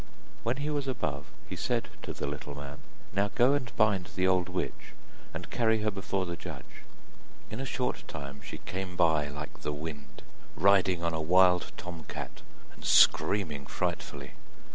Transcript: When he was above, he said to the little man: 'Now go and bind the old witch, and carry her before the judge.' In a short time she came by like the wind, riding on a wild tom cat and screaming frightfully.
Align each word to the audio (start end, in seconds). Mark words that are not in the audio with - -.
When 0.41 0.57
he 0.57 0.71
was 0.71 0.87
above, 0.87 1.27
he 1.47 1.55
said 1.55 1.87
to 2.01 2.11
the 2.11 2.25
little 2.25 2.55
man: 2.55 2.79
'Now 3.13 3.27
go 3.35 3.53
and 3.53 3.71
bind 3.77 4.09
the 4.15 4.25
old 4.27 4.49
witch, 4.49 4.93
and 5.31 5.51
carry 5.51 5.81
her 5.81 5.91
before 5.91 6.25
the 6.25 6.35
judge.' 6.35 6.81
In 7.51 7.59
a 7.59 7.67
short 7.67 8.07
time 8.07 8.41
she 8.43 8.57
came 8.57 8.95
by 8.95 9.27
like 9.27 9.59
the 9.61 9.71
wind, 9.71 10.23
riding 10.55 11.03
on 11.03 11.13
a 11.13 11.21
wild 11.21 11.71
tom 11.77 12.03
cat 12.07 12.41
and 12.73 12.83
screaming 12.83 13.67
frightfully. 13.67 14.31